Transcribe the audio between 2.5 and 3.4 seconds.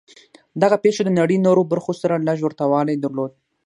والی درلود